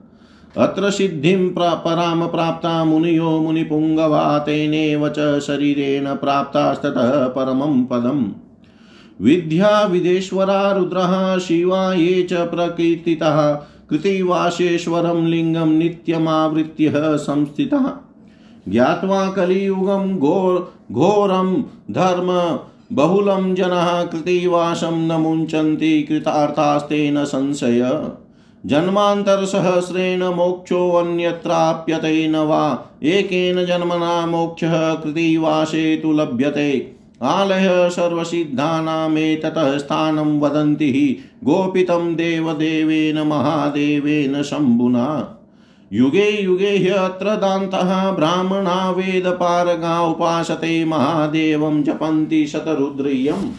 [0.64, 8.26] अत्र सिद्धिं परां प्राप्ता मुनियो मुनिपुङ्गवा तेनेव च शरीरेण प्राप्तास्ततः परमं पदम्।
[9.22, 13.60] विद्या विदेश्वरा रुद्रः शिवा ये च प्रकीर्तितः,
[13.90, 18.07] कृतिवासेश्वरं लिङ्गं नित्यमावृत्य संस्थितः।
[18.68, 22.60] ज्ञात्वा कलियुगम घोर घोरम धर्म
[22.96, 28.10] बहुलं जनः कृतिवासं न मुञ्चन्ति कृतार्थास्तेन संशय।
[28.66, 42.16] जन्मान्तरसहस्रेण मोक्षोऽन्यत्राप्यते न वा एकेन जन्मना मोक्षः कृतिवासे तु लभ्यते। आलय सर्वसिद्धानामेततः स्थानं वदन्ति गोपितं
[42.16, 45.37] देवदेवेन महादेवेन शम्भुना।
[45.94, 53.52] युगे युगे ह्यत्र दान्तः ब्राह्मणा, वेदपारगा, उपासते, महादेवं जपन्ति शतरुद्रियम्।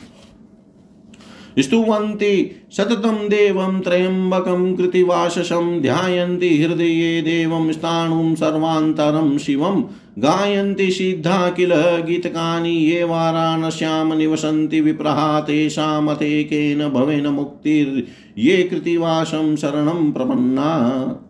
[1.59, 9.83] स्तुवन्ति सततं देवं त्र्यम्बकं कृतिवाससं, ध्यायन्ति हृदये देवं, स्थाणुं सर्वान्तरं शिवं।
[10.18, 21.24] गायन्ति सिद्धा, किल, गीतकानि, ये वाराणस्यां निवसन्ति विप्रहा तेषामतेकेन भवेन मुक्तिर्ये कृतिवासं शरणं प्रपन्ना।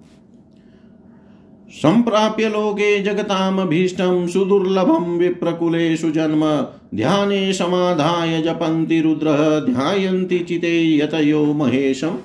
[1.71, 12.17] सम्प्राप्य लोके जगतामभीष्टं सुदुर्लभं विप्रकुलेषु जन्म। ध्याने समाधाय जपन्ति रुद्रः, ध्यायन्ति चिते यतयो महेशम्।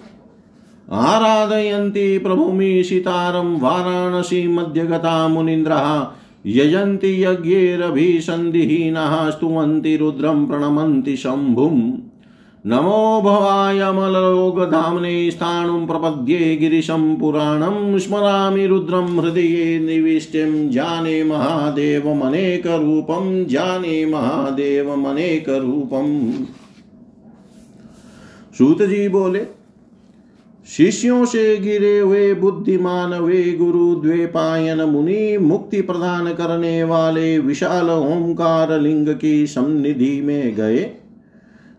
[0.91, 6.07] आराधयन्ति प्रभुमीशितारं वाराणसी मध्यगता मुनीन्द्रः।
[6.45, 11.93] यजन्ति यज्ञैरभिसन्धिहीनः, स्तुवन्ति रुद्रं, प्रणमन्ति शम्भुम्।
[12.65, 26.45] नमो भवायमलोकधाम्ने स्थाणुं प्रपद्ये गिरिशं पुराणं स्मरामि रुद्रं हृदये निविष्टिं जाने महादेवमनेकरूपं, जाने महादेवमनेकरूपम्
[28.57, 29.45] सूत जी बोले,
[30.77, 38.81] शिष्यों से गिरे हुए बुद्धिमान, वे गुरु, द्वेपायन मुनि, मुक्ति प्रदान करने वाले विशाल ओंकार
[38.81, 41.02] लिंग की सन्निधि में गए।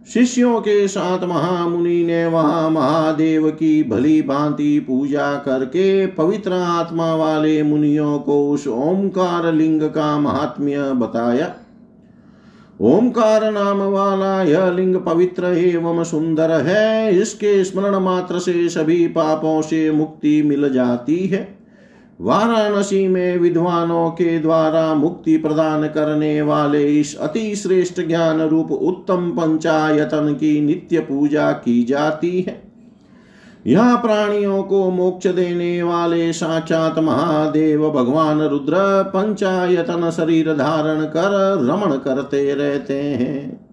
[0.06, 7.62] शिष्यों के साथ महामुनि ने वहाँ महादेव की भली भांति पूजा करके पवित्र आत्मा वाले
[7.62, 11.52] मुनियों को उस ओंकार लिंग का महात्म्य बताया।
[12.80, 19.60] ओंकार नाम वाला यह लिंग पवित्र एवं सुंदर है, इसके स्मरण मात्र से सभी पापों
[19.62, 21.63] से मुक्ति मिल जाती है।
[22.20, 29.30] वाराणसी में विद्वानों के द्वारा मुक्ति प्रदान करने वाले इस अति श्रेष्ठ ज्ञान रूप उत्तम
[29.30, 32.62] पंचायतन की नित्य पूजा की जाती है।
[33.66, 41.96] यह प्राणियों को मोक्ष देने वाले साक्षात महादेव भगवान रुद्र पंचायतन शरीर धारण कर रमण
[41.96, 43.63] करते रहते हैं।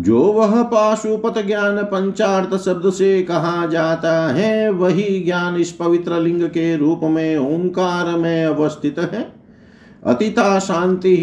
[0.00, 6.42] जो वह पाशुपत ज्ञान पंचार्थ शब्द से कहा जाता है, वही ज्ञान इस पवित्र लिंग
[6.48, 9.26] के रूप में ओंकार में अवस्थित है।
[10.06, 11.16] अतिता शांति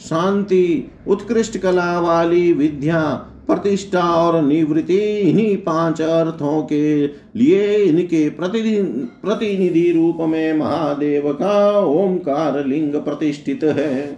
[0.00, 3.02] शांति, उत्कृष्ट कला वाली विद्या,
[3.46, 12.64] प्रतिष्ठा और निवृत्ति इन्हीं पाँच अर्थों के लिए इनके प्रतिनिधि रूप में महादेव का ओंकार
[12.66, 14.16] लिंग प्रतिष्ठित है।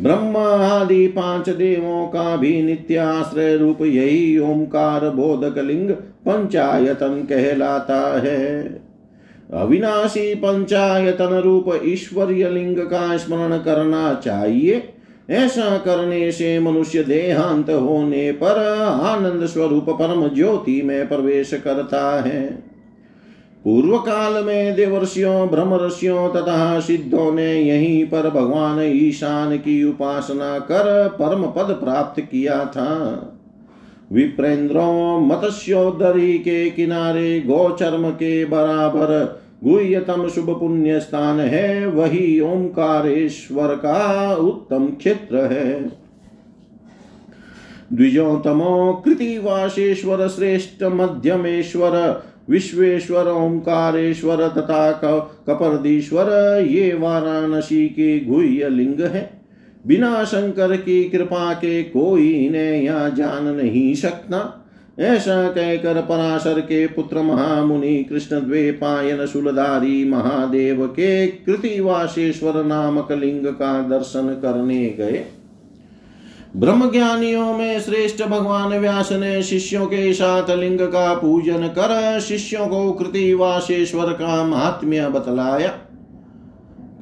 [0.00, 5.90] ब्रह्मा आदि पाँच देवों का भी नित्याश्रय रूप यही ओंकार बोधक लिंग
[6.26, 8.62] पंचायतन कहलाता है।
[9.52, 14.82] अविनाशी पंचायतन रूप ईश्वरीय लिंग का स्मरण करना चाहिए।
[15.30, 18.58] ऐसा करने से मनुष्य देहांत होने पर
[19.06, 22.71] आनंद स्वरूप परम ज्योति में प्रवेश करता है।
[23.64, 31.08] पूर्व काल में देवर्षियों, ब्रह्मर्षियों तथा सिद्धों ने यहीं पर भगवान ईशान की उपासना कर
[31.08, 32.92] परम पद प्राप्त किया था।
[34.12, 44.34] विप्रेंद्रों, मत्स्योदरी के किनारे, गोचर्म के बराबर गुह्यतम शुभ पुण्य स्थान है, वही ओंकारेश्वर का
[44.34, 45.82] उत्तम क्षेत्र है।
[47.92, 54.90] द्विजोतमो कृतिवासेश्वर, श्रेष्ठ मध्यमेश्वर विश्वेश्वर ओंकारेश्वर तथा
[55.48, 56.30] कपर्दीश्वर,
[56.66, 59.30] ये वाराणसी के गुह्य लिंग है।
[59.86, 64.58] बिना शंकर की कृपा के कोई इन्हें यहाँ जान नहीं सकता।
[64.98, 73.80] ऐसा कहकर पराशर के पुत्र महामुनि कृष्ण द्वेपायन शुलधारी महादेव के कृतिवासेश्वर नामक लिंग का
[73.88, 75.24] दर्शन करने गए।
[76.56, 82.92] ब्रह्मज्ञानियों में श्रेष्ठ भगवान व्यास ने शिष्यों के साथ लिंग का पूजन कर शिष्यों को
[82.92, 85.68] कृति वाशेश्वर का महात्म्य बतलाया।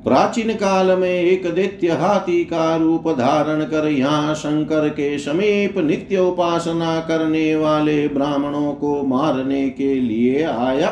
[0.05, 6.19] प्राचीन काल में एक दैत्य हाथी का रूप धारण कर यहाँ शंकर के समीप नित्य
[6.19, 10.89] उपासना करने वाले ब्राह्मणों को मारने के लिए आया।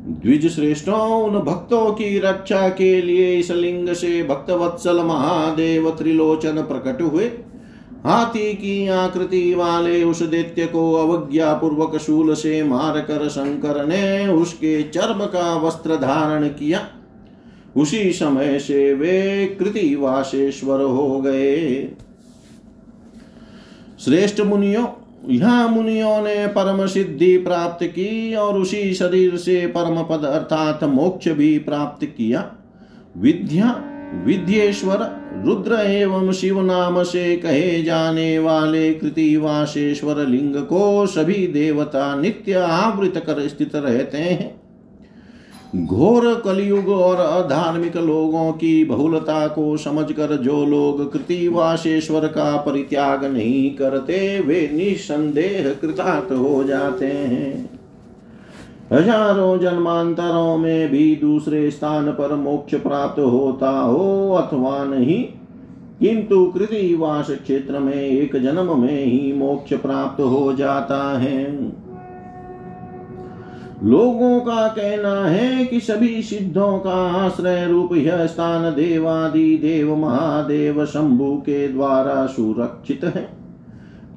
[0.00, 6.62] द्विज श्रेष्ठों उन भक्तों की रक्षा के लिए इस लिंग से भक्त वत्सल महादेव त्रिलोचन
[6.62, 7.24] प्रकट हुए।
[8.04, 14.82] हाथी की आकृति वाले उस दैत्य को अवज्ञा पूर्वक शूल से मारकर शंकर ने उसके
[14.82, 16.88] चर्म का वस्त्र धारण किया।
[17.76, 21.88] उसी समय से वे कृति वाशेश्वर हो गए।
[24.04, 24.86] श्रेष्ठ मुनियों
[25.24, 31.28] यहाँ मुनियों ने परम सिद्धि प्राप्त की और उसी शरीर से परम पद अर्थात मोक्ष
[31.28, 32.50] भी प्राप्त किया।
[33.16, 33.70] विद्या,
[34.24, 34.98] विद्येश्वर,
[35.44, 42.52] रुद्र एवं शिव नाम से कहे जाने वाले कृति वाशेश्वर लिंग को सभी देवता नित्य
[42.52, 44.67] आवृत कर स्थित रहते हैं।
[45.72, 53.70] घोर कलयुग और अधार्मिक लोगों की बहुलता को समझकर जो लोग कृतिवासेश्वर का परित्याग नहीं
[53.70, 57.70] करते, वे निसंदेह कृतार्थ हो जाते हैं।
[58.92, 65.22] हज़ारों जन्मांतरों में भी दूसरे स्थान पर मोक्ष प्राप्त होता हो अथवा नहीं,
[66.00, 71.44] किंतु कृतिवास क्षेत्र में एक जन्म में ही मोक्ष प्राप्त हो जाता है।
[73.84, 80.86] लोगों का कहना है कि सभी सिद्धों का आश्रय रूप यह स्थान देवादि देव महादेव
[80.86, 83.28] शंभु के द्वारा सुरक्षित है।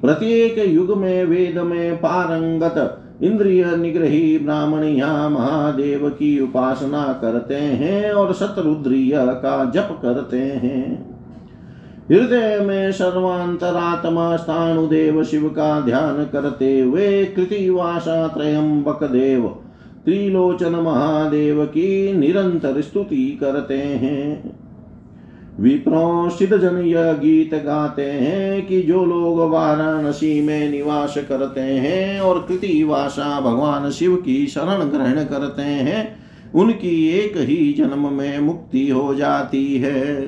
[0.00, 8.12] प्रत्येक युग में, वेद में, पारंगत इंद्रिय निग्रही ब्राह्मण यहाँ महादेव की उपासना करते हैं
[8.12, 11.11] और शत्रुद्रिय का जप करते हैं।
[12.10, 19.48] हृदय में सर्वांतरात्मा स्थानुदेव शिव का ध्यान करते हुए कृति कृतिवासा त्रयंबक देव
[20.04, 24.56] त्रिलोचन महादेव की निरंतर स्तुति करते हैं।
[25.60, 32.38] विप्रों जन यह गीत गाते हैं कि जो लोग वाराणसी में निवास करते हैं और
[32.38, 36.16] कृति कृतिवासा भगवान शिव की शरण ग्रहण करते हैं,
[36.54, 40.22] उनकी एक ही जन्म में मुक्ति हो जाती है।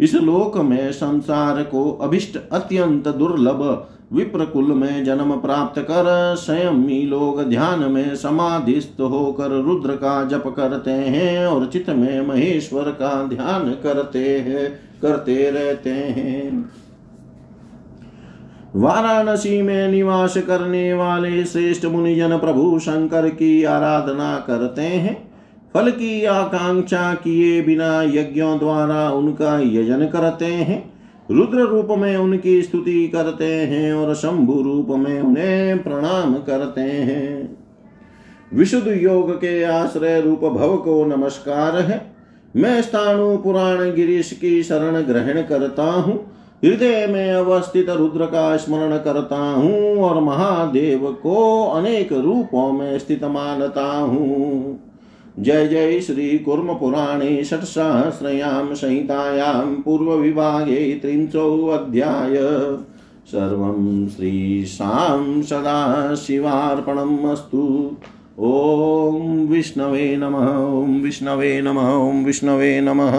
[0.00, 7.42] इस लोक में संसार को अभिष्ट अत्यंत दुर्लभ। विप्रकुल में जन्म प्राप्त कर स्वयं लोग
[7.42, 13.70] ध्यान में समाधिस्थ होकर रुद्र का जप करते हैं और चित में महेश्वर का ध्यान
[13.70, 14.70] करते हैं,
[15.02, 16.70] करते रहते हैं।
[18.76, 25.29] वाराणसी में निवास करने वाले श्रेष्ठ मुनिजन प्रभु शंकर की आराधना करते हैं।
[25.74, 30.92] फल की आकांक्षा किए बिना यज्ञों द्वारा उनका यजन करते हैं।
[31.30, 37.58] रुद्र रूप में उनकी स्तुति करते हैं और शंभु रूप में उन्हें प्रणाम करते हैं।
[38.52, 42.14] विशुद्ध योग के आश्रय रूप भव को नमस्कार है।
[42.56, 46.18] मैं स्थाणु पुराण गिरीश की शरण ग्रहण करता हूँ।
[46.64, 53.24] हृदय में अवस्थित रुद्र का स्मरण करता हूँ और महादेव को अनेक रूपों में स्थित
[53.24, 54.89] मानता हूँ।
[55.40, 62.36] जय जय श्री कुर्म पुराणे षट्सहस्रयां संहितायां पूर्वविभागे त्रिंशोऽध्याय।
[63.26, 67.26] सर्वं श्रीशां सदाशिवार्पणम्
[68.42, 73.12] ॐ विष्णवे नमः, ॐ विष्णवे नमः, ॐ विष्णवे नमः।